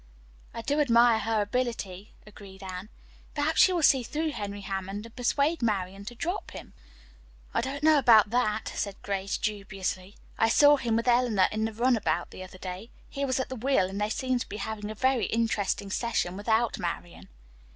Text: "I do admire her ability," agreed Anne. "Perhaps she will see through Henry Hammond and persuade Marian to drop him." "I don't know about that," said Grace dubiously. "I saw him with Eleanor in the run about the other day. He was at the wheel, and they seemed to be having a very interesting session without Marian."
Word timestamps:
"I 0.51 0.63
do 0.63 0.79
admire 0.79 1.19
her 1.19 1.43
ability," 1.43 2.15
agreed 2.25 2.63
Anne. 2.63 2.89
"Perhaps 3.35 3.61
she 3.61 3.71
will 3.71 3.83
see 3.83 4.01
through 4.01 4.31
Henry 4.31 4.61
Hammond 4.61 5.05
and 5.05 5.15
persuade 5.15 5.61
Marian 5.61 6.05
to 6.05 6.15
drop 6.15 6.49
him." 6.49 6.73
"I 7.53 7.61
don't 7.61 7.83
know 7.83 7.99
about 7.99 8.31
that," 8.31 8.69
said 8.69 8.99
Grace 9.03 9.37
dubiously. 9.37 10.15
"I 10.39 10.49
saw 10.49 10.77
him 10.77 10.95
with 10.95 11.07
Eleanor 11.07 11.47
in 11.51 11.65
the 11.65 11.73
run 11.73 11.95
about 11.95 12.31
the 12.31 12.41
other 12.41 12.57
day. 12.57 12.89
He 13.11 13.25
was 13.25 13.39
at 13.39 13.49
the 13.49 13.55
wheel, 13.55 13.85
and 13.87 14.01
they 14.01 14.09
seemed 14.09 14.41
to 14.41 14.49
be 14.49 14.57
having 14.57 14.89
a 14.89 14.95
very 14.95 15.25
interesting 15.27 15.91
session 15.91 16.35
without 16.35 16.79
Marian." 16.79 17.29